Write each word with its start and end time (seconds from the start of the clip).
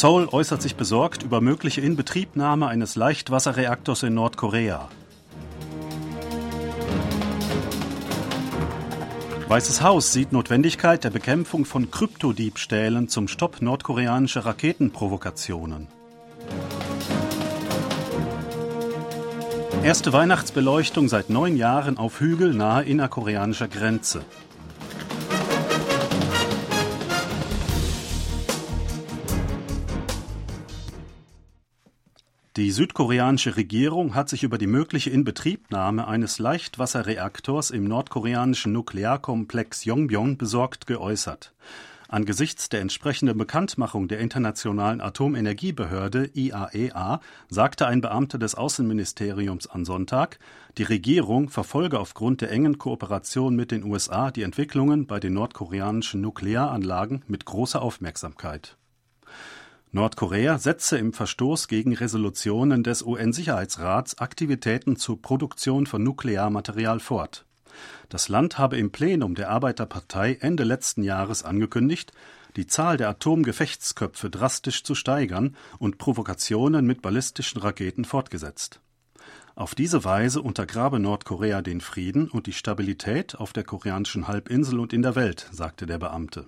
Seoul 0.00 0.28
äußert 0.32 0.62
sich 0.62 0.76
besorgt 0.76 1.24
über 1.24 1.42
mögliche 1.42 1.82
Inbetriebnahme 1.82 2.68
eines 2.68 2.96
Leichtwasserreaktors 2.96 4.02
in 4.02 4.14
Nordkorea. 4.14 4.88
Weißes 9.46 9.82
Haus 9.82 10.10
sieht 10.10 10.32
Notwendigkeit 10.32 11.04
der 11.04 11.10
Bekämpfung 11.10 11.66
von 11.66 11.90
Kryptodiebstählen 11.90 13.08
zum 13.08 13.28
Stopp 13.28 13.60
nordkoreanischer 13.60 14.46
Raketenprovokationen. 14.46 15.88
Erste 19.84 20.14
Weihnachtsbeleuchtung 20.14 21.10
seit 21.10 21.28
neun 21.28 21.58
Jahren 21.58 21.98
auf 21.98 22.20
Hügel 22.20 22.54
nahe 22.54 22.84
innerkoreanischer 22.84 23.68
Grenze. 23.68 24.22
Die 32.56 32.72
südkoreanische 32.72 33.56
Regierung 33.56 34.16
hat 34.16 34.28
sich 34.28 34.42
über 34.42 34.58
die 34.58 34.66
mögliche 34.66 35.08
Inbetriebnahme 35.10 36.08
eines 36.08 36.40
Leichtwasserreaktors 36.40 37.70
im 37.70 37.84
nordkoreanischen 37.84 38.72
Nuklearkomplex 38.72 39.84
Yongbyon 39.84 40.36
besorgt 40.36 40.88
geäußert. 40.88 41.54
Angesichts 42.08 42.68
der 42.68 42.80
entsprechenden 42.80 43.38
Bekanntmachung 43.38 44.08
der 44.08 44.18
Internationalen 44.18 45.00
Atomenergiebehörde 45.00 46.28
IAEA 46.34 47.14
e 47.14 47.18
sagte 47.54 47.86
ein 47.86 48.00
Beamter 48.00 48.36
des 48.36 48.56
Außenministeriums 48.56 49.68
am 49.68 49.84
Sonntag, 49.84 50.40
die 50.76 50.82
Regierung 50.82 51.50
verfolge 51.50 52.00
aufgrund 52.00 52.40
der 52.40 52.50
engen 52.50 52.78
Kooperation 52.78 53.54
mit 53.54 53.70
den 53.70 53.84
USA 53.84 54.32
die 54.32 54.42
Entwicklungen 54.42 55.06
bei 55.06 55.20
den 55.20 55.34
nordkoreanischen 55.34 56.20
Nuklearanlagen 56.20 57.22
mit 57.28 57.44
großer 57.44 57.80
Aufmerksamkeit. 57.80 58.76
Nordkorea 59.92 60.58
setze 60.58 60.98
im 60.98 61.12
Verstoß 61.12 61.66
gegen 61.66 61.92
Resolutionen 61.92 62.84
des 62.84 63.02
UN-Sicherheitsrats 63.02 64.18
Aktivitäten 64.18 64.94
zur 64.94 65.20
Produktion 65.20 65.84
von 65.86 66.04
Nuklearmaterial 66.04 67.00
fort. 67.00 67.44
Das 68.08 68.28
Land 68.28 68.56
habe 68.56 68.76
im 68.76 68.92
Plenum 68.92 69.34
der 69.34 69.50
Arbeiterpartei 69.50 70.38
Ende 70.40 70.62
letzten 70.62 71.02
Jahres 71.02 71.42
angekündigt, 71.42 72.12
die 72.54 72.68
Zahl 72.68 72.98
der 72.98 73.08
Atomgefechtsköpfe 73.08 74.30
drastisch 74.30 74.84
zu 74.84 74.94
steigern 74.94 75.56
und 75.80 75.98
Provokationen 75.98 76.86
mit 76.86 77.02
ballistischen 77.02 77.60
Raketen 77.60 78.04
fortgesetzt. 78.04 78.80
Auf 79.56 79.74
diese 79.74 80.04
Weise 80.04 80.40
untergrabe 80.40 81.00
Nordkorea 81.00 81.62
den 81.62 81.80
Frieden 81.80 82.30
und 82.30 82.46
die 82.46 82.52
Stabilität 82.52 83.34
auf 83.34 83.52
der 83.52 83.64
koreanischen 83.64 84.28
Halbinsel 84.28 84.78
und 84.78 84.92
in 84.92 85.02
der 85.02 85.16
Welt, 85.16 85.48
sagte 85.50 85.86
der 85.86 85.98
Beamte. 85.98 86.46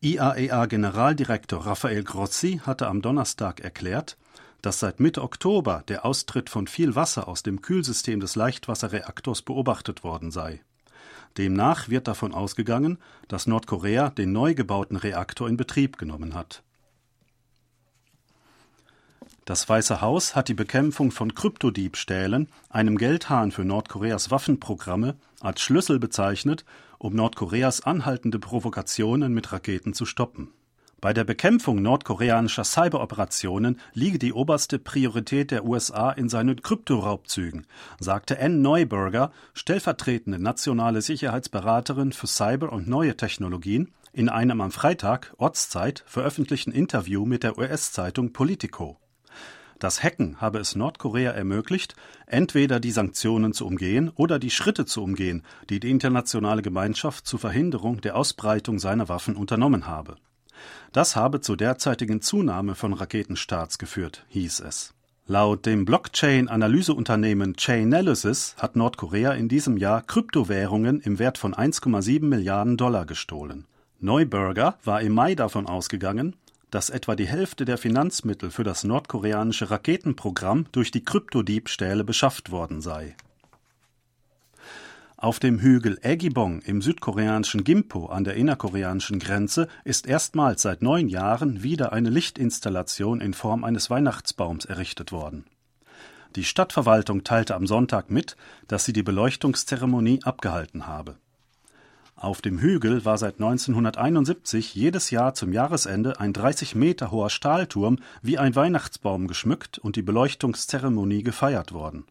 IAEA-Generaldirektor 0.00 1.66
Rafael 1.66 2.04
Grossi 2.04 2.60
hatte 2.64 2.86
am 2.86 3.02
Donnerstag 3.02 3.58
erklärt, 3.60 4.16
dass 4.62 4.78
seit 4.78 5.00
Mitte 5.00 5.22
Oktober 5.22 5.82
der 5.88 6.04
Austritt 6.04 6.50
von 6.50 6.68
viel 6.68 6.94
Wasser 6.94 7.26
aus 7.26 7.42
dem 7.42 7.62
Kühlsystem 7.62 8.20
des 8.20 8.36
Leichtwasserreaktors 8.36 9.42
beobachtet 9.42 10.04
worden 10.04 10.30
sei. 10.30 10.60
Demnach 11.36 11.88
wird 11.88 12.06
davon 12.06 12.32
ausgegangen, 12.32 12.98
dass 13.26 13.48
Nordkorea 13.48 14.10
den 14.10 14.30
neu 14.30 14.54
gebauten 14.54 14.96
Reaktor 14.96 15.48
in 15.48 15.56
Betrieb 15.56 15.98
genommen 15.98 16.34
hat. 16.34 16.62
Das 19.44 19.68
Weiße 19.68 20.00
Haus 20.00 20.36
hat 20.36 20.48
die 20.48 20.54
Bekämpfung 20.54 21.10
von 21.10 21.34
Kryptodiebstählen, 21.34 22.48
einem 22.68 22.98
Geldhahn 22.98 23.50
für 23.50 23.64
Nordkoreas 23.64 24.30
Waffenprogramme, 24.30 25.16
als 25.40 25.60
Schlüssel 25.60 25.98
bezeichnet 25.98 26.64
um 26.98 27.14
Nordkoreas 27.14 27.80
anhaltende 27.80 28.38
Provokationen 28.38 29.32
mit 29.32 29.52
Raketen 29.52 29.94
zu 29.94 30.04
stoppen. 30.04 30.52
Bei 31.00 31.12
der 31.12 31.22
Bekämpfung 31.22 31.80
nordkoreanischer 31.80 32.64
Cyberoperationen 32.64 33.78
liege 33.94 34.18
die 34.18 34.32
oberste 34.32 34.80
Priorität 34.80 35.52
der 35.52 35.64
USA 35.64 36.10
in 36.10 36.28
seinen 36.28 36.60
Kryptoraubzügen, 36.60 37.68
sagte 38.00 38.40
Ann 38.40 38.62
Neuberger, 38.62 39.30
stellvertretende 39.54 40.40
nationale 40.40 41.00
Sicherheitsberaterin 41.00 42.12
für 42.12 42.26
Cyber 42.26 42.72
und 42.72 42.88
neue 42.88 43.16
Technologien, 43.16 43.92
in 44.12 44.28
einem 44.28 44.60
am 44.60 44.72
Freitag 44.72 45.32
Ortszeit 45.36 46.02
veröffentlichten 46.06 46.72
Interview 46.72 47.24
mit 47.24 47.44
der 47.44 47.58
US-Zeitung 47.58 48.32
Politico. 48.32 48.98
Das 49.78 50.02
Hacken 50.02 50.40
habe 50.40 50.58
es 50.58 50.74
Nordkorea 50.74 51.30
ermöglicht, 51.30 51.94
entweder 52.26 52.80
die 52.80 52.90
Sanktionen 52.90 53.52
zu 53.52 53.64
umgehen 53.64 54.10
oder 54.16 54.38
die 54.38 54.50
Schritte 54.50 54.86
zu 54.86 55.02
umgehen, 55.02 55.44
die 55.70 55.78
die 55.78 55.90
internationale 55.90 56.62
Gemeinschaft 56.62 57.26
zur 57.26 57.38
Verhinderung 57.38 58.00
der 58.00 58.16
Ausbreitung 58.16 58.80
seiner 58.80 59.08
Waffen 59.08 59.36
unternommen 59.36 59.86
habe. 59.86 60.16
Das 60.92 61.14
habe 61.14 61.40
zur 61.40 61.56
derzeitigen 61.56 62.20
Zunahme 62.20 62.74
von 62.74 62.92
Raketenstarts 62.92 63.78
geführt, 63.78 64.24
hieß 64.28 64.60
es. 64.60 64.94
Laut 65.26 65.66
dem 65.66 65.84
Blockchain-Analyseunternehmen 65.84 67.54
Chainalysis 67.56 68.56
hat 68.58 68.76
Nordkorea 68.76 69.32
in 69.32 69.48
diesem 69.48 69.76
Jahr 69.76 70.02
Kryptowährungen 70.02 71.00
im 71.00 71.18
Wert 71.18 71.38
von 71.38 71.54
1,7 71.54 72.24
Milliarden 72.24 72.78
Dollar 72.78 73.04
gestohlen. 73.04 73.66
Neuberger 74.00 74.78
war 74.84 75.02
im 75.02 75.12
Mai 75.12 75.34
davon 75.34 75.66
ausgegangen, 75.66 76.34
dass 76.70 76.90
etwa 76.90 77.16
die 77.16 77.26
Hälfte 77.26 77.64
der 77.64 77.78
Finanzmittel 77.78 78.50
für 78.50 78.64
das 78.64 78.84
nordkoreanische 78.84 79.70
Raketenprogramm 79.70 80.66
durch 80.72 80.90
die 80.90 81.04
Kryptodiebstähle 81.04 82.04
beschafft 82.04 82.50
worden 82.50 82.80
sei. 82.80 83.16
Auf 85.16 85.40
dem 85.40 85.58
Hügel 85.58 85.98
Aegibong 86.04 86.60
im 86.60 86.80
südkoreanischen 86.80 87.64
Gimpo 87.64 88.06
an 88.06 88.22
der 88.22 88.34
innerkoreanischen 88.34 89.18
Grenze 89.18 89.66
ist 89.84 90.06
erstmals 90.06 90.62
seit 90.62 90.80
neun 90.80 91.08
Jahren 91.08 91.64
wieder 91.64 91.92
eine 91.92 92.08
Lichtinstallation 92.08 93.20
in 93.20 93.34
Form 93.34 93.64
eines 93.64 93.90
Weihnachtsbaums 93.90 94.64
errichtet 94.64 95.10
worden. 95.10 95.44
Die 96.36 96.44
Stadtverwaltung 96.44 97.24
teilte 97.24 97.56
am 97.56 97.66
Sonntag 97.66 98.10
mit, 98.10 98.36
dass 98.68 98.84
sie 98.84 98.92
die 98.92 99.02
Beleuchtungszeremonie 99.02 100.20
abgehalten 100.22 100.86
habe. 100.86 101.16
Auf 102.20 102.42
dem 102.42 102.58
Hügel 102.58 103.04
war 103.04 103.16
seit 103.16 103.34
1971 103.34 104.74
jedes 104.74 105.10
Jahr 105.10 105.34
zum 105.34 105.52
Jahresende 105.52 106.18
ein 106.18 106.32
30 106.32 106.74
Meter 106.74 107.12
hoher 107.12 107.30
Stahlturm 107.30 108.00
wie 108.22 108.38
ein 108.38 108.56
Weihnachtsbaum 108.56 109.28
geschmückt 109.28 109.78
und 109.78 109.94
die 109.94 110.02
Beleuchtungszeremonie 110.02 111.22
gefeiert 111.22 111.72
worden. 111.72 112.06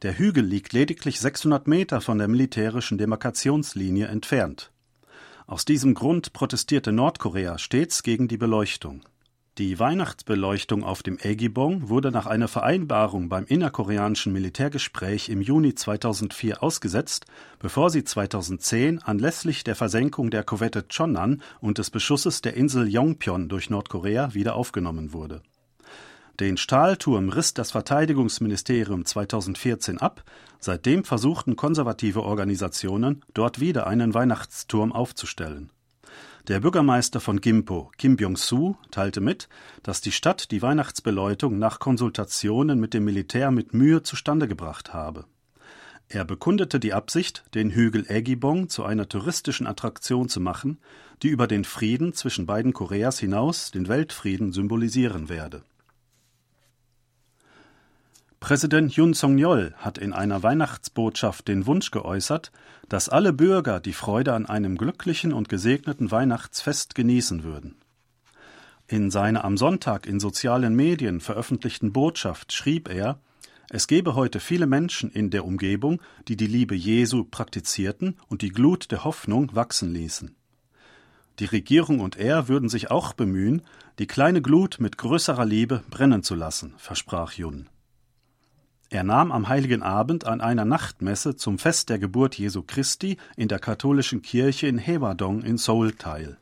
Der 0.00 0.18
Hügel 0.18 0.42
liegt 0.42 0.72
lediglich 0.72 1.20
600 1.20 1.66
Meter 1.66 2.00
von 2.00 2.16
der 2.16 2.28
militärischen 2.28 2.96
Demarkationslinie 2.96 4.06
entfernt. 4.06 4.70
Aus 5.46 5.66
diesem 5.66 5.92
Grund 5.92 6.32
protestierte 6.32 6.90
Nordkorea 6.90 7.58
stets 7.58 8.02
gegen 8.02 8.26
die 8.26 8.38
Beleuchtung. 8.38 9.02
Die 9.58 9.80
Weihnachtsbeleuchtung 9.80 10.84
auf 10.84 11.02
dem 11.02 11.18
Aegibong 11.20 11.88
wurde 11.88 12.12
nach 12.12 12.26
einer 12.26 12.46
Vereinbarung 12.46 13.28
beim 13.28 13.44
innerkoreanischen 13.44 14.32
Militärgespräch 14.32 15.28
im 15.30 15.42
Juni 15.42 15.74
2004 15.74 16.62
ausgesetzt, 16.62 17.26
bevor 17.58 17.90
sie 17.90 18.04
2010 18.04 19.02
anlässlich 19.02 19.64
der 19.64 19.74
Versenkung 19.74 20.30
der 20.30 20.44
Korvette 20.44 20.84
Chonan 20.84 21.42
und 21.60 21.78
des 21.78 21.90
Beschusses 21.90 22.40
der 22.40 22.54
Insel 22.54 22.86
Yongpyon 22.86 23.48
durch 23.48 23.68
Nordkorea 23.68 24.32
wieder 24.32 24.54
aufgenommen 24.54 25.12
wurde. 25.12 25.42
Den 26.38 26.56
Stahlturm 26.56 27.28
riss 27.28 27.52
das 27.52 27.72
Verteidigungsministerium 27.72 29.04
2014 29.04 29.98
ab, 29.98 30.22
seitdem 30.60 31.02
versuchten 31.02 31.56
konservative 31.56 32.22
Organisationen, 32.22 33.24
dort 33.34 33.58
wieder 33.58 33.88
einen 33.88 34.14
Weihnachtsturm 34.14 34.92
aufzustellen. 34.92 35.70
Der 36.46 36.60
Bürgermeister 36.60 37.20
von 37.20 37.40
Gimpo, 37.40 37.90
Kim 37.98 38.16
Byung-soo, 38.16 38.76
teilte 38.90 39.20
mit, 39.20 39.48
dass 39.82 40.00
die 40.00 40.12
Stadt 40.12 40.50
die 40.50 40.62
Weihnachtsbeleuchtung 40.62 41.58
nach 41.58 41.78
Konsultationen 41.78 42.78
mit 42.80 42.94
dem 42.94 43.04
Militär 43.04 43.50
mit 43.50 43.74
Mühe 43.74 44.02
zustande 44.02 44.48
gebracht 44.48 44.94
habe. 44.94 45.24
Er 46.08 46.24
bekundete 46.24 46.80
die 46.80 46.94
Absicht, 46.94 47.44
den 47.54 47.70
Hügel 47.70 48.06
Aegibong 48.08 48.70
zu 48.70 48.84
einer 48.84 49.08
touristischen 49.08 49.66
Attraktion 49.66 50.30
zu 50.30 50.40
machen, 50.40 50.78
die 51.22 51.28
über 51.28 51.46
den 51.46 51.64
Frieden 51.64 52.14
zwischen 52.14 52.46
beiden 52.46 52.72
Koreas 52.72 53.18
hinaus 53.18 53.70
den 53.70 53.88
Weltfrieden 53.88 54.52
symbolisieren 54.52 55.28
werde 55.28 55.64
Präsident 58.40 58.94
Yun 58.94 59.14
Song-yeol 59.14 59.74
hat 59.78 59.98
in 59.98 60.12
einer 60.12 60.44
Weihnachtsbotschaft 60.44 61.48
den 61.48 61.66
Wunsch 61.66 61.90
geäußert, 61.90 62.52
dass 62.88 63.08
alle 63.08 63.32
Bürger 63.32 63.80
die 63.80 63.92
Freude 63.92 64.32
an 64.32 64.46
einem 64.46 64.78
glücklichen 64.78 65.32
und 65.32 65.48
gesegneten 65.48 66.10
Weihnachtsfest 66.12 66.94
genießen 66.94 67.42
würden. 67.42 67.76
In 68.86 69.10
seiner 69.10 69.44
am 69.44 69.58
Sonntag 69.58 70.06
in 70.06 70.20
sozialen 70.20 70.76
Medien 70.76 71.20
veröffentlichten 71.20 71.92
Botschaft 71.92 72.52
schrieb 72.52 72.88
er, 72.88 73.20
es 73.70 73.86
gebe 73.86 74.14
heute 74.14 74.40
viele 74.40 74.66
Menschen 74.66 75.10
in 75.10 75.30
der 75.30 75.44
Umgebung, 75.44 76.00
die 76.28 76.36
die 76.36 76.46
Liebe 76.46 76.74
Jesu 76.74 77.24
praktizierten 77.24 78.16
und 78.28 78.40
die 78.40 78.48
Glut 78.50 78.90
der 78.92 79.04
Hoffnung 79.04 79.54
wachsen 79.54 79.92
ließen. 79.92 80.34
Die 81.40 81.44
Regierung 81.44 82.00
und 82.00 82.16
er 82.16 82.48
würden 82.48 82.68
sich 82.68 82.90
auch 82.90 83.12
bemühen, 83.12 83.62
die 83.98 84.06
kleine 84.06 84.40
Glut 84.40 84.78
mit 84.78 84.96
größerer 84.96 85.44
Liebe 85.44 85.82
brennen 85.90 86.22
zu 86.22 86.34
lassen, 86.34 86.72
versprach 86.78 87.32
Yun. 87.32 87.68
Er 88.90 89.04
nahm 89.04 89.32
am 89.32 89.48
heiligen 89.48 89.82
Abend 89.82 90.26
an 90.26 90.40
einer 90.40 90.64
Nachtmesse 90.64 91.36
zum 91.36 91.58
Fest 91.58 91.90
der 91.90 91.98
Geburt 91.98 92.38
Jesu 92.38 92.62
Christi 92.62 93.18
in 93.36 93.48
der 93.48 93.58
katholischen 93.58 94.22
Kirche 94.22 94.66
in 94.66 94.78
Hewadong 94.78 95.42
in 95.42 95.58
Seoul 95.58 95.92
teil. 95.92 96.38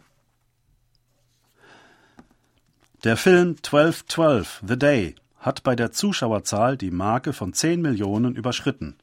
Der 3.02 3.16
Film 3.16 3.56
1212 3.56 4.62
The 4.66 4.78
Day 4.78 5.14
hat 5.38 5.64
bei 5.64 5.74
der 5.74 5.90
Zuschauerzahl 5.90 6.76
die 6.76 6.92
Marke 6.92 7.32
von 7.32 7.52
10 7.52 7.82
Millionen 7.82 8.36
überschritten. 8.36 8.96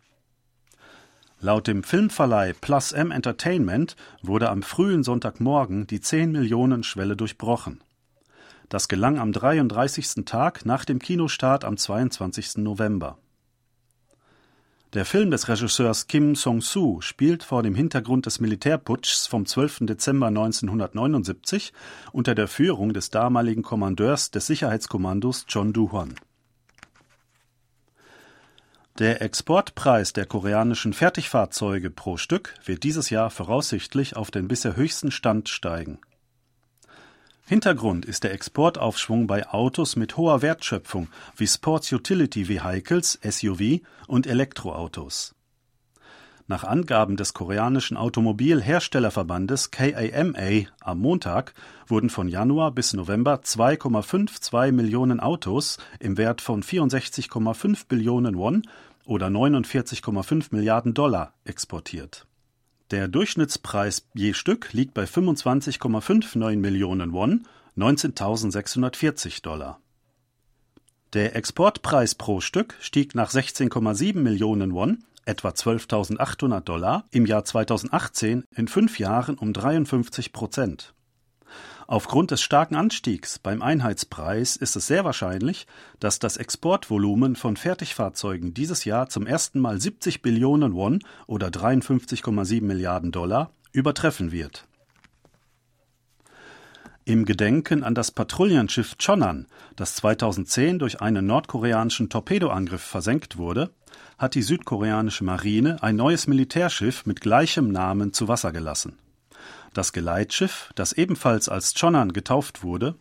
Laut 1.42 1.68
dem 1.68 1.84
Filmverleih 1.84 2.54
Plus 2.54 2.94
M 2.94 3.12
Entertainment 3.12 3.98
wurde 4.22 4.50
am 4.50 4.64
frühen 4.64 5.04
Sonntagmorgen 5.04 5.86
die 5.88 6.00
10 6.00 6.32
Millionen 6.32 6.84
Schwelle 6.84 7.18
durchbrochen. 7.18 7.82
Das 8.70 8.88
gelang 8.88 9.20
am 9.20 9.34
33. 9.34 10.24
Tag 10.24 10.66
nach 10.66 10.86
dem 10.86 11.00
Kinostart 11.00 11.66
am 11.66 11.76
22. 11.76 12.58
November. 12.58 13.18
Der 14.94 15.06
Film 15.06 15.32
des 15.32 15.50
Regisseurs 15.50 16.06
Kim 16.06 16.36
Song-soo 16.36 17.02
spielt 17.02 17.42
vor 17.42 17.64
dem 17.64 17.74
Hintergrund 17.74 18.28
des 18.28 18.40
Militärputschs 18.40 19.26
vom 19.26 19.48
12. 19.48 19.88
Dezember 19.88 20.28
1979 20.28 21.74
unter 22.12 22.36
der 22.36 22.48
Führung 22.48 22.94
des 22.94 23.10
damaligen 23.10 23.64
Kommandeurs 23.64 24.30
des 24.30 24.46
Sicherheitskommandos 24.46 25.48
John 25.50 25.74
Doo-hwan. 25.74 26.14
Der 29.00 29.24
Exportpreis 29.24 30.14
der 30.14 30.28
koreanischen 30.28 30.94
Fertigfahrzeuge 30.94 31.90
pro 31.90 32.18
Stück 32.18 32.54
wird 32.64 32.84
dieses 32.84 33.10
Jahr 33.10 33.32
voraussichtlich 33.32 34.16
auf 34.16 34.30
den 34.30 34.48
bisher 34.48 34.76
höchsten 34.76 35.10
Stand 35.10 35.50
steigen. 35.50 35.98
Hintergrund 37.46 38.06
ist 38.06 38.24
der 38.24 38.34
Exportaufschwung 38.34 39.28
bei 39.28 39.50
Autos 39.50 39.98
mit 39.98 40.16
hoher 40.16 40.42
Wertschöpfung 40.42 41.10
wie 41.36 41.46
Sports 41.46 41.92
Utility 41.92 42.48
Vehicles 42.48 43.20
(SUV) 43.22 43.82
und 44.08 44.28
Elektroautos. 44.28 45.36
Nach 46.48 46.64
Angaben 46.64 47.18
des 47.18 47.34
koreanischen 47.34 47.98
Automobilherstellerverbandes 47.98 49.72
KAMA 49.72 50.68
am 50.80 51.00
Montag 51.00 51.54
wurden 51.88 52.10
von 52.10 52.30
Januar 52.30 52.72
bis 52.72 52.94
November 52.94 53.42
2,52 53.44 54.72
Millionen 54.72 55.20
Autos 55.20 55.80
im 56.00 56.18
Wert 56.18 56.40
von 56.40 56.64
64,5 56.64 57.88
Billionen 57.90 58.38
Won 58.38 58.64
oder 59.06 59.28
49,5 59.28 60.48
Milliarden 60.52 60.94
Dollar 60.94 61.34
exportiert. 61.44 62.26
Der 62.94 63.08
Durchschnittspreis 63.08 64.08
je 64.14 64.36
Stück 64.36 64.72
liegt 64.72 64.94
bei 64.94 65.06
25,59 65.06 66.58
Millionen 66.58 67.12
Won 67.12 67.48
(19.640 67.76 69.42
Dollar). 69.42 69.80
Der 71.14 71.36
Exportpreis 71.36 72.14
pro 72.14 72.40
Stück 72.40 72.76
stieg 72.82 73.16
nach 73.16 73.32
16,7 73.32 74.20
Millionen 74.20 74.76
Won 74.76 75.06
etwa 75.26 75.50
12.800 75.50 76.60
Dollar 76.60 77.06
im 77.10 77.26
Jahr 77.26 77.44
2018 77.44 78.44
in 78.56 78.68
fünf 78.68 79.00
Jahren 79.00 79.40
um 79.40 79.54
53 79.54 80.32
Prozent. 80.32 80.94
Aufgrund 81.88 82.32
des 82.32 82.42
starken 82.42 82.76
Anstiegs 82.76 83.40
beim 83.40 83.62
Einheitspreis 83.62 84.56
ist 84.56 84.76
es 84.76 84.88
sehr 84.88 85.04
wahrscheinlich, 85.04 85.68
dass 86.00 86.20
das 86.20 86.38
Exportvolumen 86.38 87.36
von 87.36 87.58
Fertigfahrzeugen 87.58 88.54
dieses 88.54 88.86
Jahr 88.86 89.10
zum 89.10 89.28
ersten 89.28 89.60
Mal 89.60 89.80
70 89.80 90.22
Billionen 90.22 90.74
Won 90.74 91.04
oder 91.28 91.48
53,7 91.48 92.62
Milliarden 92.64 93.12
Dollar 93.12 93.52
übertreffen 93.72 94.32
wird. 94.32 94.66
Im 97.06 97.26
Gedenken 97.26 97.84
an 97.84 97.96
das 97.96 98.12
Patrouillenschiff 98.12 98.98
Chonan, 98.98 99.48
das 99.76 99.96
2010 99.96 100.80
durch 100.80 101.02
einen 101.02 101.26
nordkoreanischen 101.26 102.10
Torpedoangriff 102.10 102.82
versenkt 102.82 103.38
wurde, 103.38 103.72
hat 104.18 104.36
die 104.36 104.42
südkoreanische 104.42 105.26
Marine 105.26 105.84
ein 105.84 105.98
neues 105.98 106.28
Militärschiff 106.28 107.06
mit 107.06 107.20
gleichem 107.20 107.74
Namen 107.74 108.14
zu 108.14 108.30
Wasser 108.30 108.54
gelassen. 108.54 108.98
Das 109.74 109.92
Geleitschiff, 109.92 110.72
das 110.76 110.94
ebenfalls 110.94 111.50
als 111.50 111.74
Chonan 111.74 112.14
getauft 112.14 112.64
wurde, 112.64 112.96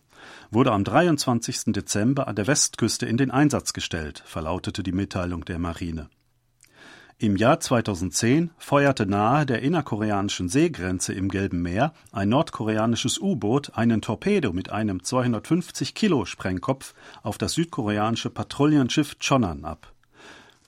wurde 0.50 0.72
am 0.72 0.84
23. 0.84 1.64
Dezember 1.66 2.28
an 2.28 2.36
der 2.36 2.46
Westküste 2.46 3.04
in 3.04 3.19
den 3.19 3.30
Einsatz 3.30 3.74
gestellt, 3.74 4.22
verlautete 4.24 4.82
die 4.82 4.92
Mitteilung 4.92 5.44
der 5.44 5.58
Marine. 5.58 6.08
Im 7.19 7.36
Jahr 7.36 7.60
2010 7.60 8.50
feuerte 8.56 9.06
nahe 9.06 9.44
der 9.46 9.62
innerkoreanischen 9.62 10.48
Seegrenze 10.48 11.12
im 11.12 11.28
Gelben 11.28 11.62
Meer 11.62 11.92
ein 12.10 12.30
nordkoreanisches 12.30 13.18
U-Boot 13.18 13.76
einen 13.76 14.00
Torpedo 14.00 14.52
mit 14.52 14.70
einem 14.70 15.04
250 15.04 15.94
Kilo 15.94 16.25
Sprengkopf 16.25 16.94
auf 17.22 17.38
das 17.38 17.52
südkoreanische 17.52 18.30
Patrouillenschiff 18.30 19.18
Chonan 19.20 19.64
ab. 19.64 19.92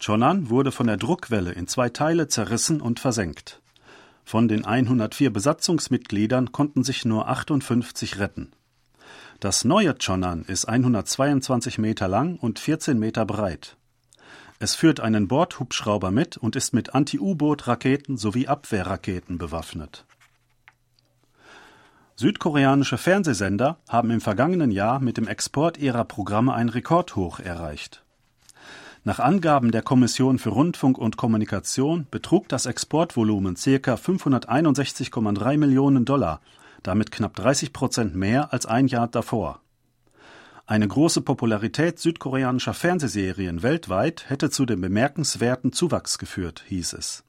Chonan 0.04 0.50
wurde 0.50 0.70
von 0.70 0.86
der 0.86 0.98
Druckwelle 0.98 1.52
in 1.52 1.66
zwei 1.66 1.88
Teile 1.88 2.28
zerrissen 2.28 2.80
und 2.80 3.00
versenkt. 3.00 3.60
Von 4.24 4.48
den 4.48 4.64
104 4.64 5.32
Besatzungsmitgliedern 5.32 6.52
konnten 6.52 6.82
sich 6.82 7.04
nur 7.04 7.28
58 7.28 8.18
retten. 8.18 8.52
Das 9.40 9.64
neue 9.64 9.94
Chonan 9.94 10.44
ist 10.44 10.66
122 10.66 11.78
Meter 11.78 12.08
lang 12.08 12.36
und 12.36 12.58
14 12.58 12.98
Meter 12.98 13.26
breit. 13.26 13.76
Es 14.58 14.74
führt 14.74 15.00
einen 15.00 15.28
Bordhubschrauber 15.28 16.10
mit 16.10 16.36
und 16.36 16.56
ist 16.56 16.72
mit 16.72 16.94
Anti-U-Boot-Raketen 16.94 18.16
sowie 18.16 18.46
Abwehrraketen 18.46 19.36
bewaffnet. 19.36 20.06
Südkoreanische 22.16 22.96
Fernsehsender 22.96 23.78
haben 23.88 24.10
im 24.10 24.20
vergangenen 24.20 24.70
Jahr 24.70 25.00
mit 25.00 25.16
dem 25.16 25.26
Export 25.26 25.78
ihrer 25.78 26.04
Programme 26.04 26.54
ein 26.54 26.68
Rekordhoch 26.68 27.40
erreicht. 27.40 28.03
Nach 29.06 29.18
Angaben 29.18 29.70
der 29.70 29.82
Kommission 29.82 30.38
für 30.38 30.48
Rundfunk 30.48 30.96
und 30.96 31.18
Kommunikation 31.18 32.06
betrug 32.10 32.48
das 32.48 32.64
Exportvolumen 32.64 33.54
ca. 33.54 33.96
561,3 33.96 35.58
Millionen 35.58 36.06
Dollar, 36.06 36.40
damit 36.82 37.10
knapp 37.10 37.36
30 37.36 37.74
Prozent 37.74 38.14
mehr 38.14 38.54
als 38.54 38.64
ein 38.64 38.86
Jahr 38.86 39.08
davor. 39.08 39.60
Eine 40.64 40.88
große 40.88 41.20
Popularität 41.20 41.98
südkoreanischer 41.98 42.72
Fernsehserien 42.72 43.62
weltweit 43.62 44.30
hätte 44.30 44.48
zu 44.48 44.64
dem 44.64 44.80
bemerkenswerten 44.80 45.74
Zuwachs 45.74 46.16
geführt, 46.16 46.64
hieß 46.66 46.94
es. 46.94 47.24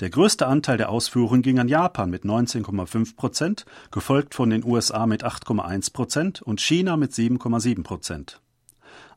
Der 0.00 0.10
größte 0.10 0.46
Anteil 0.46 0.76
der 0.76 0.90
Ausfuhren 0.90 1.40
ging 1.40 1.60
an 1.60 1.68
Japan 1.68 2.10
mit 2.10 2.24
19,5 2.24 3.16
Prozent, 3.16 3.64
gefolgt 3.90 4.34
von 4.34 4.50
den 4.50 4.62
USA 4.62 5.06
mit 5.06 5.24
8,1 5.24 5.94
Prozent 5.94 6.42
und 6.42 6.60
China 6.60 6.98
mit 6.98 7.12
7,7 7.12 7.82
Prozent. 7.82 8.42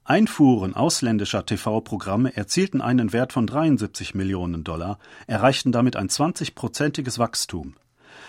Einfuhren 0.09 0.73
ausländischer 0.73 1.45
TV-Programme 1.45 2.33
erzielten 2.33 2.79
einen 2.79 3.11
Wert 3.11 3.33
von 3.33 3.45
73 3.45 4.15
Millionen 4.15 4.63
Dollar, 4.63 4.99
erreichten 5.27 5.73
damit 5.73 5.97
ein 5.97 6.07
20-prozentiges 6.07 7.19
Wachstum. 7.19 7.75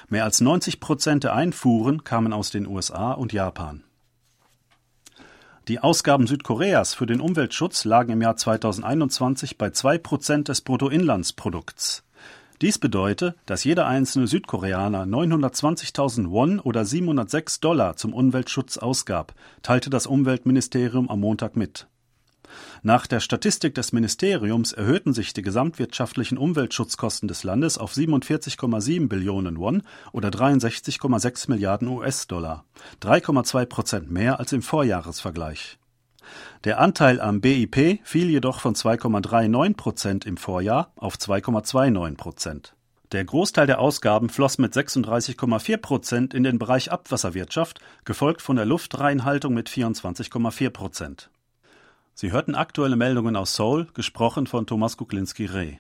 Mehr 0.09 0.25
als 0.25 0.41
90 0.41 0.81
Prozent 0.81 1.23
der 1.23 1.35
Einfuhren 1.35 2.03
kamen 2.03 2.33
aus 2.33 2.51
den 2.51 2.67
USA 2.67 3.13
und 3.13 3.33
Japan. 3.33 3.85
Die 5.69 5.79
Ausgaben 5.79 6.27
Südkoreas 6.27 6.95
für 6.95 7.07
den 7.07 7.21
Umweltschutz 7.21 7.85
lagen 7.85 8.11
im 8.11 8.23
Jahr 8.23 8.37
2021 8.37 9.57
bei 9.57 9.71
2 9.71 9.99
Prozent 9.99 10.49
des 10.49 10.63
Bruttoinlandsprodukts. 10.63 12.03
Dies 12.61 12.79
bedeutet, 12.79 13.37
dass 13.47 13.63
jeder 13.63 13.87
einzelne 13.87 14.27
Südkoreaner 14.27 15.05
920.000 15.05 16.31
Won 16.31 16.59
oder 16.59 16.85
706 16.85 17.61
Dollar 17.61 17.97
zum 17.97 18.13
Umweltschutz 18.13 18.79
ausgab, 18.79 19.35
teilte 19.63 19.91
das 19.91 20.07
Umweltministerium 20.07 21.09
am 21.09 21.21
Montag 21.21 21.57
mit. 21.57 21.87
Nach 22.83 23.07
der 23.07 23.21
Statistik 23.21 23.75
des 23.75 23.93
Ministeriums 23.93 24.73
erhöhten 24.73 25.13
sich 25.13 25.33
die 25.33 25.43
gesamtwirtschaftlichen 25.43 26.39
Umweltschutzkosten 26.39 27.29
des 27.29 27.45
Landes 27.45 27.79
auf 27.79 27.93
47,7 27.93 29.09
Billionen 29.09 29.59
Won 29.59 29.83
oder 30.13 30.31
63,6 30.31 31.51
Milliarden 31.51 31.89
US-Dollar, 31.89 32.65
3,2 33.03 33.67
Prozent 33.67 34.11
mehr 34.11 34.41
als 34.41 34.53
im 34.53 34.63
Vorjahresvergleich. 34.63 35.78
Der 36.65 36.81
Anteil 36.81 37.21
am 37.21 37.41
BIP 37.41 38.01
fiel 38.05 38.29
jedoch 38.29 38.61
von 38.61 38.75
2,39 38.75 39.77
Prozent 39.77 40.27
im 40.27 40.37
Vorjahr 40.37 40.93
auf 40.97 41.17
2,29 41.17 42.17
Prozent. 42.17 42.75
Der 43.13 43.25
Großteil 43.25 43.67
der 43.67 43.81
Ausgaben 43.81 44.29
floss 44.29 44.59
mit 44.59 44.75
36,4 44.75 45.77
Prozent 45.79 46.35
in 46.35 46.43
den 46.43 46.59
Bereich 46.59 46.93
Abwasserwirtschaft, 46.93 47.81
gefolgt 48.05 48.43
von 48.43 48.57
der 48.57 48.67
Luftreinhaltung 48.67 49.55
mit 49.55 49.71
24,4 49.71 50.71
Prozent. 50.71 51.31
Sie 52.15 52.33
hörten 52.33 52.55
aktuelle 52.55 52.97
Meldungen 52.97 53.37
aus 53.37 53.55
Seoul, 53.55 53.87
gesprochen 53.95 54.47
von 54.47 54.67
Thomas 54.67 54.97
Kuklinski-Reh. 54.99 55.79